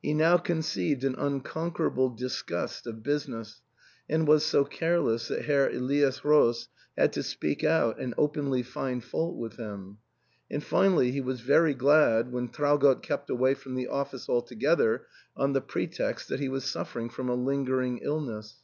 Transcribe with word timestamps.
He 0.00 0.14
now 0.14 0.38
conceived 0.38 1.04
an 1.04 1.16
un 1.16 1.42
conquerable 1.42 2.08
disgust 2.08 2.86
of 2.86 3.02
business, 3.02 3.60
and 4.08 4.26
was 4.26 4.42
so 4.42 4.64
careless 4.64 5.28
that 5.28 5.44
Herr 5.44 5.68
Elias 5.68 6.24
Roos 6.24 6.68
had 6.96 7.12
to 7.12 7.22
speak 7.22 7.62
out 7.62 8.00
and 8.00 8.14
openly 8.16 8.62
find 8.62 9.04
fault 9.04 9.36
with 9.36 9.58
him; 9.58 9.98
and 10.50 10.64
finally 10.64 11.10
he 11.10 11.20
was 11.20 11.42
very 11.42 11.74
glad 11.74 12.32
when 12.32 12.48
Traugott 12.48 13.02
kept 13.02 13.28
away 13.28 13.52
from 13.52 13.74
the 13.74 13.88
office 13.88 14.30
altogether, 14.30 15.04
on 15.36 15.52
the 15.52 15.60
pretext 15.60 16.28
that 16.30 16.40
he 16.40 16.48
was 16.48 16.64
suffering 16.64 17.10
from 17.10 17.28
a 17.28 17.34
lingering 17.34 17.98
illness. 18.02 18.62